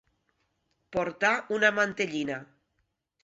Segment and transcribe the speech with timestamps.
[0.95, 2.39] Portar una mantellina.